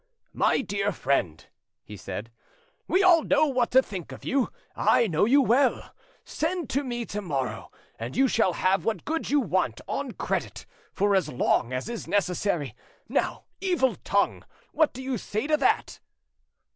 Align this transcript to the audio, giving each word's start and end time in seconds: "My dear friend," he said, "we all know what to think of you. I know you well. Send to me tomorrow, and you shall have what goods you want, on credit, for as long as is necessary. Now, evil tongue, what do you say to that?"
"My 0.33 0.61
dear 0.61 0.91
friend," 0.91 1.45
he 1.83 1.95
said, 1.95 2.31
"we 2.87 3.03
all 3.03 3.21
know 3.21 3.45
what 3.45 3.69
to 3.69 3.83
think 3.83 4.11
of 4.11 4.25
you. 4.25 4.51
I 4.75 5.05
know 5.05 5.25
you 5.25 5.43
well. 5.43 5.93
Send 6.25 6.71
to 6.71 6.83
me 6.83 7.05
tomorrow, 7.05 7.69
and 7.99 8.17
you 8.17 8.27
shall 8.27 8.53
have 8.53 8.83
what 8.83 9.05
goods 9.05 9.29
you 9.29 9.39
want, 9.41 9.79
on 9.87 10.13
credit, 10.13 10.65
for 10.91 11.13
as 11.15 11.29
long 11.29 11.71
as 11.71 11.87
is 11.87 12.07
necessary. 12.07 12.73
Now, 13.07 13.43
evil 13.59 13.93
tongue, 13.95 14.43
what 14.71 14.91
do 14.91 15.03
you 15.03 15.19
say 15.19 15.45
to 15.45 15.55
that?" 15.57 15.99